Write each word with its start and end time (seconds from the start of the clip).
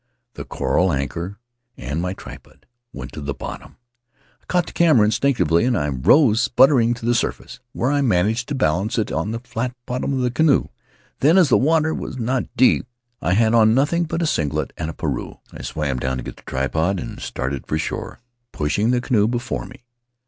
The 0.33 0.45
coral 0.45 0.91
anchor 0.91 1.37
and 1.77 2.01
my 2.01 2.13
tripod 2.13 2.65
went 2.91 3.11
to 3.11 3.21
the 3.21 3.35
bottom; 3.35 3.77
I 4.41 4.45
caught 4.47 4.65
the 4.65 4.73
camera 4.73 5.05
instinctively 5.05 5.63
and 5.63 6.07
rose, 6.07 6.41
sputtering, 6.41 6.95
to 6.95 7.05
the 7.05 7.13
surface, 7.13 7.59
where 7.73 7.91
I 7.91 8.01
managed 8.01 8.47
to 8.49 8.55
balance 8.55 8.97
it 8.97 9.11
on 9.11 9.29
the 9.29 9.41
flat 9.41 9.75
bottom 9.85 10.13
of 10.13 10.21
the 10.21 10.31
canoe. 10.31 10.69
Then, 11.19 11.37
as 11.37 11.49
the 11.49 11.57
water 11.59 11.93
was 11.93 12.17
not 12.17 12.45
deep, 12.57 12.87
and 13.21 13.29
I 13.29 13.33
had 13.33 13.53
on 13.53 13.75
nothing 13.75 14.05
but 14.05 14.23
a 14.23 14.25
singlet 14.25 14.73
and 14.75 14.89
a 14.89 14.93
pareu, 14.93 15.37
I 15.53 15.61
swam 15.61 15.99
down 15.99 16.17
to 16.17 16.23
get 16.23 16.37
the 16.37 16.43
tripod, 16.47 16.99
and 16.99 17.19
started 17.19 17.67
for 17.67 17.77
shore, 17.77 18.21
pushing 18.51 18.89
the 18.89 19.01
canoe 19.01 19.27
before 19.27 19.67
me. 19.67 19.83